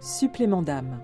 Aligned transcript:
Supplément 0.00 0.62
d'âme. 0.62 0.98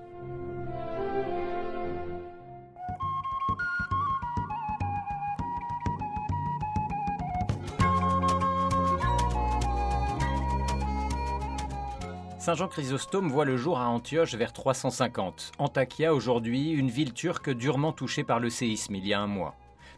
Saint 12.39 12.55
Jean 12.55 12.69
Chrysostome 12.69 13.29
voit 13.29 13.45
le 13.45 13.59
jour 13.59 13.79
à 13.79 13.89
Antioche 13.89 14.35
vers 14.35 14.55
350. 14.55 15.53
Antakya 15.59 16.15
aujourd'hui, 16.15 16.71
une 16.71 16.89
ville 16.89 17.13
turque 17.13 17.51
durement 17.51 17.93
touchée 17.93 18.25
par 18.25 18.41
le 18.41 18.49
séisme 18.49 18.95
il 18.95 19.07
y 19.07 19.13
a 19.13 19.21
un 19.21 19.27
mois. 19.27 19.57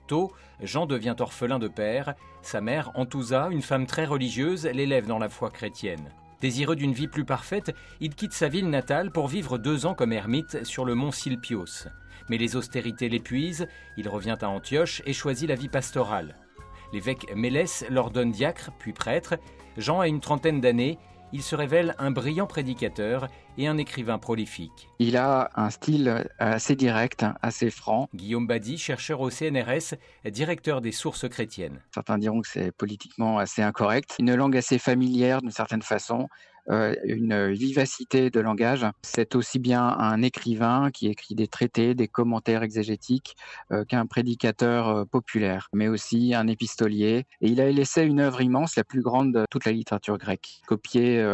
Tôt, 0.08 0.32
Jean 0.60 0.86
devient 0.86 1.14
orphelin 1.20 1.60
de 1.60 1.68
père. 1.68 2.14
Sa 2.42 2.60
mère, 2.60 2.90
Antousa, 2.96 3.48
une 3.52 3.62
femme 3.62 3.86
très 3.86 4.06
religieuse, 4.06 4.66
l'élève 4.66 5.06
dans 5.06 5.18
la 5.18 5.28
foi 5.28 5.50
chrétienne. 5.50 6.10
Désireux 6.40 6.76
d'une 6.76 6.92
vie 6.92 7.08
plus 7.08 7.24
parfaite, 7.24 7.74
il 8.00 8.14
quitte 8.14 8.32
sa 8.32 8.48
ville 8.48 8.70
natale 8.70 9.10
pour 9.10 9.26
vivre 9.26 9.58
deux 9.58 9.86
ans 9.86 9.94
comme 9.94 10.12
ermite 10.12 10.64
sur 10.64 10.84
le 10.84 10.94
mont 10.94 11.10
Silpios. 11.10 11.88
Mais 12.28 12.38
les 12.38 12.54
austérités 12.54 13.08
l'épuisent, 13.08 13.66
il 13.96 14.08
revient 14.08 14.36
à 14.40 14.48
Antioche 14.48 15.02
et 15.04 15.12
choisit 15.12 15.48
la 15.48 15.56
vie 15.56 15.68
pastorale. 15.68 16.36
L'évêque 16.92 17.26
Mélès 17.34 17.84
l'ordonne 17.90 18.30
diacre, 18.30 18.70
puis 18.78 18.92
prêtre. 18.92 19.34
Jean 19.76 20.00
a 20.00 20.08
une 20.08 20.20
trentaine 20.20 20.60
d'années, 20.60 20.98
il 21.32 21.42
se 21.42 21.54
révèle 21.54 21.94
un 21.98 22.10
brillant 22.10 22.46
prédicateur 22.46 23.28
et 23.56 23.66
un 23.66 23.78
écrivain 23.78 24.18
prolifique. 24.18 24.88
Il 24.98 25.16
a 25.16 25.50
un 25.56 25.70
style 25.70 26.28
assez 26.38 26.76
direct, 26.76 27.24
assez 27.42 27.70
franc. 27.70 28.08
Guillaume 28.14 28.46
Badi, 28.46 28.78
chercheur 28.78 29.20
au 29.20 29.30
CNRS, 29.30 29.94
directeur 30.26 30.80
des 30.80 30.92
sources 30.92 31.28
chrétiennes. 31.28 31.80
Certains 31.92 32.18
diront 32.18 32.40
que 32.40 32.48
c'est 32.48 32.72
politiquement 32.72 33.38
assez 33.38 33.62
incorrect. 33.62 34.16
Une 34.18 34.34
langue 34.34 34.56
assez 34.56 34.78
familière 34.78 35.42
d'une 35.42 35.50
certaine 35.50 35.82
façon, 35.82 36.28
euh, 36.57 36.57
une 36.68 37.50
vivacité 37.52 38.30
de 38.30 38.40
langage. 38.40 38.86
C'est 39.02 39.34
aussi 39.34 39.58
bien 39.58 39.82
un 39.82 40.22
écrivain 40.22 40.90
qui 40.92 41.08
écrit 41.08 41.34
des 41.34 41.48
traités, 41.48 41.94
des 41.94 42.08
commentaires 42.08 42.62
exégétiques 42.62 43.36
euh, 43.72 43.84
qu'un 43.84 44.06
prédicateur 44.06 44.88
euh, 44.88 45.04
populaire, 45.04 45.68
mais 45.72 45.88
aussi 45.88 46.34
un 46.34 46.46
épistolier. 46.46 47.26
Et 47.40 47.48
il 47.48 47.60
a 47.60 47.70
laissé 47.70 48.02
une 48.02 48.20
œuvre 48.20 48.40
immense, 48.40 48.76
la 48.76 48.84
plus 48.84 49.02
grande 49.02 49.32
de 49.32 49.46
toute 49.50 49.64
la 49.64 49.72
littérature 49.72 50.18
grecque, 50.18 50.60
copiée 50.66 51.24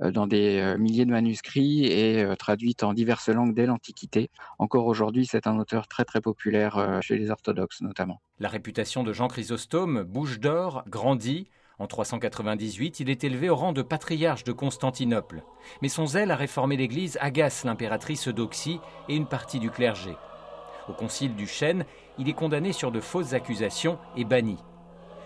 dans 0.00 0.26
des 0.26 0.74
milliers 0.78 1.04
de 1.04 1.10
manuscrits 1.10 1.86
et 1.86 2.24
traduite 2.38 2.82
en 2.82 2.92
diverses 2.92 3.28
langues 3.28 3.54
dès 3.54 3.66
l'Antiquité. 3.66 4.30
Encore 4.58 4.86
aujourd'hui, 4.86 5.26
c'est 5.26 5.46
un 5.46 5.58
auteur 5.58 5.88
très 5.88 6.04
très 6.04 6.20
populaire 6.20 7.00
chez 7.02 7.18
les 7.18 7.30
orthodoxes 7.30 7.80
notamment. 7.80 8.20
La 8.40 8.48
réputation 8.48 9.02
de 9.02 9.12
Jean 9.12 9.28
Chrysostome, 9.28 10.02
bouche 10.02 10.38
d'or, 10.38 10.84
grandit. 10.88 11.48
En 11.80 11.86
398, 11.86 12.98
il 12.98 13.08
est 13.08 13.22
élevé 13.22 13.48
au 13.48 13.54
rang 13.54 13.72
de 13.72 13.82
patriarche 13.82 14.42
de 14.42 14.50
Constantinople. 14.50 15.44
Mais 15.80 15.88
son 15.88 16.06
zèle 16.06 16.32
à 16.32 16.36
réformer 16.36 16.76
l'Église 16.76 17.18
agace 17.20 17.64
l'impératrice 17.64 18.26
Eudoxie 18.26 18.80
et 19.08 19.14
une 19.14 19.28
partie 19.28 19.60
du 19.60 19.70
clergé. 19.70 20.16
Au 20.88 20.92
concile 20.92 21.36
du 21.36 21.46
Chêne, 21.46 21.84
il 22.18 22.28
est 22.28 22.34
condamné 22.34 22.72
sur 22.72 22.90
de 22.90 22.98
fausses 22.98 23.32
accusations 23.32 23.98
et 24.16 24.24
banni. 24.24 24.56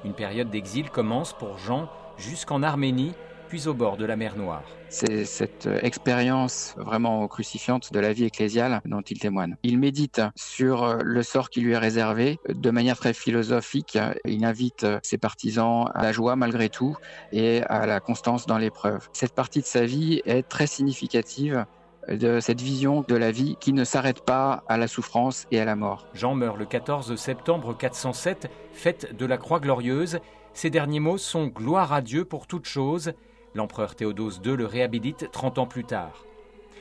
Une 0.04 0.12
période 0.12 0.50
d'exil 0.50 0.90
commence 0.90 1.32
pour 1.32 1.56
Jean 1.56 1.88
jusqu'en 2.18 2.62
Arménie, 2.62 3.14
puis 3.52 3.68
au 3.68 3.74
bord 3.74 3.98
de 3.98 4.06
la 4.06 4.16
mer 4.16 4.34
Noire. 4.38 4.62
C'est 4.88 5.26
cette 5.26 5.68
expérience 5.82 6.74
vraiment 6.78 7.28
crucifiante 7.28 7.92
de 7.92 8.00
la 8.00 8.14
vie 8.14 8.24
ecclésiale 8.24 8.80
dont 8.86 9.02
il 9.02 9.18
témoigne. 9.18 9.58
Il 9.62 9.78
médite 9.78 10.22
sur 10.36 10.96
le 11.04 11.22
sort 11.22 11.50
qui 11.50 11.60
lui 11.60 11.72
est 11.72 11.78
réservé 11.78 12.38
de 12.48 12.70
manière 12.70 12.96
très 12.96 13.12
philosophique. 13.12 13.98
Il 14.24 14.46
invite 14.46 14.86
ses 15.02 15.18
partisans 15.18 15.90
à 15.94 16.02
la 16.02 16.12
joie 16.12 16.34
malgré 16.34 16.70
tout 16.70 16.96
et 17.30 17.62
à 17.64 17.84
la 17.84 18.00
constance 18.00 18.46
dans 18.46 18.56
l'épreuve. 18.56 19.06
Cette 19.12 19.34
partie 19.34 19.60
de 19.60 19.66
sa 19.66 19.84
vie 19.84 20.22
est 20.24 20.48
très 20.48 20.66
significative 20.66 21.66
de 22.08 22.40
cette 22.40 22.62
vision 22.62 23.04
de 23.06 23.16
la 23.16 23.32
vie 23.32 23.58
qui 23.60 23.74
ne 23.74 23.84
s'arrête 23.84 24.24
pas 24.24 24.64
à 24.66 24.78
la 24.78 24.88
souffrance 24.88 25.46
et 25.50 25.60
à 25.60 25.66
la 25.66 25.76
mort. 25.76 26.06
Jean 26.14 26.34
meurt 26.34 26.56
le 26.56 26.64
14 26.64 27.16
septembre 27.16 27.76
407, 27.76 28.48
fête 28.72 29.14
de 29.14 29.26
la 29.26 29.36
Croix 29.36 29.60
glorieuse. 29.60 30.20
Ses 30.54 30.70
derniers 30.70 31.00
mots 31.00 31.18
sont 31.18 31.48
Gloire 31.48 31.92
à 31.92 32.00
Dieu 32.00 32.24
pour 32.24 32.46
toutes 32.46 32.66
choses 32.66 33.12
L'empereur 33.54 33.94
Théodose 33.94 34.40
II 34.44 34.56
le 34.56 34.66
réhabilite 34.66 35.30
30 35.30 35.58
ans 35.58 35.66
plus 35.66 35.84
tard. 35.84 36.24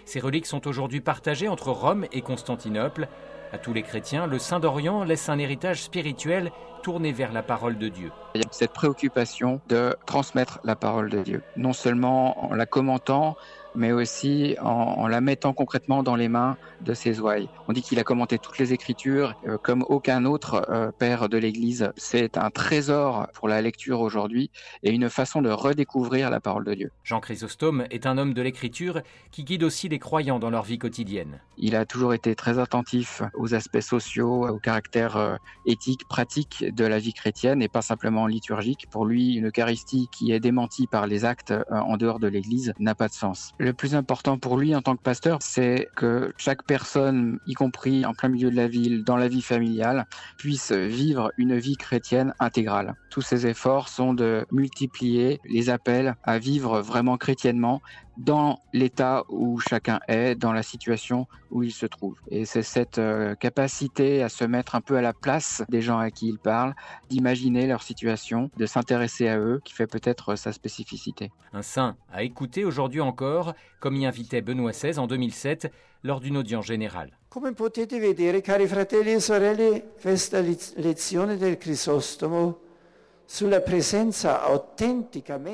Ces 0.05 0.19
reliques 0.19 0.45
sont 0.45 0.67
aujourd'hui 0.67 1.01
partagées 1.01 1.47
entre 1.47 1.71
Rome 1.71 2.05
et 2.11 2.21
Constantinople. 2.21 3.07
À 3.51 3.57
tous 3.57 3.73
les 3.73 3.83
chrétiens, 3.83 4.25
le 4.27 4.39
Saint 4.39 4.59
d'Orient 4.59 5.03
laisse 5.03 5.27
un 5.29 5.37
héritage 5.37 5.83
spirituel 5.83 6.51
tourné 6.81 7.11
vers 7.11 7.33
la 7.33 7.43
parole 7.43 7.77
de 7.77 7.89
Dieu. 7.89 8.11
Il 8.35 8.41
y 8.41 8.45
a 8.45 8.47
cette 8.51 8.73
préoccupation 8.73 9.61
de 9.67 9.95
transmettre 10.05 10.59
la 10.63 10.75
parole 10.75 11.09
de 11.09 11.21
Dieu, 11.21 11.43
non 11.57 11.73
seulement 11.73 12.45
en 12.45 12.55
la 12.55 12.65
commentant, 12.65 13.35
mais 13.75 13.91
aussi 13.91 14.55
en, 14.61 15.07
la 15.07 15.21
mettant 15.21 15.53
concrètement 15.53 16.03
dans 16.03 16.15
les 16.15 16.29
mains 16.29 16.57
de 16.81 16.93
ses 16.93 17.19
ouailles. 17.19 17.49
On 17.67 17.73
dit 17.73 17.81
qu'il 17.81 17.99
a 17.99 18.03
commenté 18.03 18.37
toutes 18.37 18.57
les 18.57 18.73
Écritures 18.73 19.35
euh, 19.47 19.57
comme 19.57 19.85
aucun 19.87 20.25
autre 20.25 20.65
euh, 20.69 20.91
père 20.91 21.29
de 21.29 21.37
l'Église. 21.37 21.91
C'est 21.95 22.37
un 22.37 22.49
trésor 22.49 23.27
pour 23.33 23.47
la 23.47 23.61
lecture 23.61 24.01
aujourd'hui 24.01 24.51
et 24.83 24.91
une 24.91 25.09
façon 25.09 25.41
de 25.41 25.49
redécouvrir 25.49 26.29
la 26.29 26.39
parole 26.39 26.65
de 26.65 26.73
Dieu. 26.73 26.91
Jean 27.03 27.19
Chrysostome 27.19 27.85
est 27.91 28.05
un 28.05 28.17
homme 28.17 28.33
de 28.33 28.41
l'Écriture 28.41 29.01
qui 29.31 29.43
guide 29.43 29.63
aussi 29.63 29.89
les 29.89 29.99
croyants 29.99 30.39
dans 30.39 30.49
leur 30.49 30.63
vie 30.63 30.77
quotidienne. 30.77 31.39
Il 31.57 31.75
a 31.75 31.85
toujours 31.85 32.13
été 32.13 32.35
très 32.35 32.59
attentif 32.59 33.21
aux 33.35 33.53
aspects 33.53 33.81
sociaux, 33.81 34.47
au 34.47 34.57
caractère 34.57 35.17
euh, 35.17 35.35
éthique, 35.65 36.07
pratique 36.07 36.65
de 36.73 36.85
la 36.85 36.99
vie 36.99 37.13
chrétienne 37.13 37.61
et 37.61 37.69
pas 37.69 37.81
simplement 37.81 38.27
liturgique. 38.27 38.87
Pour 38.89 39.05
lui, 39.05 39.35
une 39.35 39.47
Eucharistie 39.47 40.07
qui 40.11 40.31
est 40.31 40.39
démentie 40.39 40.87
par 40.87 41.07
les 41.07 41.25
actes 41.25 41.53
en 41.69 41.97
dehors 41.97 42.19
de 42.19 42.27
l'Église 42.27 42.73
n'a 42.79 42.95
pas 42.95 43.07
de 43.07 43.13
sens. 43.13 43.53
Le 43.61 43.73
plus 43.73 43.93
important 43.93 44.39
pour 44.39 44.57
lui 44.57 44.75
en 44.75 44.81
tant 44.81 44.95
que 44.95 45.03
pasteur, 45.03 45.37
c'est 45.39 45.91
que 45.95 46.33
chaque 46.35 46.63
personne, 46.63 47.37
y 47.45 47.53
compris 47.53 48.07
en 48.07 48.15
plein 48.15 48.29
milieu 48.29 48.49
de 48.49 48.55
la 48.55 48.67
ville, 48.67 49.03
dans 49.03 49.17
la 49.17 49.27
vie 49.27 49.43
familiale, 49.43 50.07
puisse 50.39 50.71
vivre 50.71 51.31
une 51.37 51.59
vie 51.59 51.77
chrétienne 51.77 52.33
intégrale. 52.39 52.95
Tous 53.11 53.21
ses 53.21 53.45
efforts 53.45 53.87
sont 53.87 54.15
de 54.15 54.47
multiplier 54.51 55.39
les 55.45 55.69
appels 55.69 56.15
à 56.23 56.39
vivre 56.39 56.81
vraiment 56.81 57.17
chrétiennement 57.17 57.81
dans 58.23 58.59
l'état 58.71 59.23
où 59.29 59.59
chacun 59.59 59.99
est, 60.07 60.35
dans 60.35 60.53
la 60.53 60.61
situation 60.61 61.27
où 61.49 61.63
il 61.63 61.71
se 61.71 61.87
trouve. 61.87 62.17
Et 62.29 62.45
c'est 62.45 62.61
cette 62.61 62.99
euh, 62.99 63.35
capacité 63.35 64.21
à 64.21 64.29
se 64.29 64.43
mettre 64.43 64.75
un 64.75 64.81
peu 64.81 64.95
à 64.95 65.01
la 65.01 65.13
place 65.13 65.63
des 65.69 65.81
gens 65.81 65.97
à 65.97 66.11
qui 66.11 66.27
il 66.27 66.37
parle, 66.37 66.75
d'imaginer 67.09 67.65
leur 67.65 67.81
situation, 67.81 68.51
de 68.57 68.65
s'intéresser 68.65 69.27
à 69.27 69.39
eux, 69.39 69.59
qui 69.63 69.73
fait 69.73 69.87
peut-être 69.87 70.35
sa 70.35 70.51
spécificité. 70.51 71.31
Un 71.51 71.63
saint 71.63 71.95
à 72.11 72.23
écouter 72.23 72.63
aujourd'hui 72.63 73.01
encore, 73.01 73.53
comme 73.79 73.95
y 73.95 74.05
invitait 74.05 74.41
Benoît 74.41 74.71
XVI 74.71 74.99
en 74.99 75.07
2007 75.07 75.71
lors 76.03 76.19
d'une 76.19 76.37
audience 76.37 76.65
générale. 76.65 77.17
Come 77.29 77.53
potete 77.53 77.97
vedere, 77.99 78.41
cari 78.41 78.67
fratelli 78.67 79.13
e 79.13 79.19
sorelle, 79.21 79.93
questa 80.01 80.41
lezione 80.41 81.37
del 81.37 81.57
Crisostomo 81.57 82.70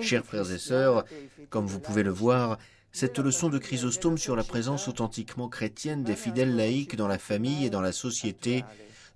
Chers 0.01 0.25
frères 0.25 0.51
et 0.51 0.57
sœurs, 0.57 1.05
comme 1.51 1.67
vous 1.67 1.79
pouvez 1.79 2.01
le 2.01 2.09
voir, 2.09 2.57
cette 2.91 3.19
leçon 3.19 3.49
de 3.49 3.59
Chrysostome 3.59 4.17
sur 4.17 4.35
la 4.35 4.43
présence 4.43 4.87
authentiquement 4.87 5.47
chrétienne 5.47 6.03
des 6.03 6.15
fidèles 6.15 6.55
laïcs 6.55 6.95
dans 6.95 7.07
la 7.07 7.19
famille 7.19 7.67
et 7.67 7.69
dans 7.69 7.81
la 7.81 7.91
société 7.91 8.65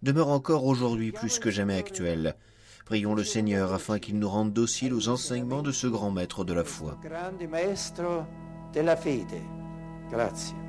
demeure 0.03 0.29
encore 0.29 0.65
aujourd'hui 0.65 1.11
plus 1.11 1.39
que 1.39 1.49
jamais 1.49 1.75
actuelle. 1.75 2.35
Prions 2.85 3.15
le 3.15 3.23
Seigneur 3.23 3.73
afin 3.73 3.97
qu'il 3.97 4.19
nous 4.19 4.29
rende 4.29 4.53
dociles 4.53 4.93
aux 4.93 5.09
enseignements 5.09 5.63
de 5.63 5.71
ce 5.71 5.87
grand 5.87 6.11
maître 6.11 6.43
de 6.43 6.53
la 6.53 6.63
foi. 6.63 6.99
Grazie. 10.11 10.60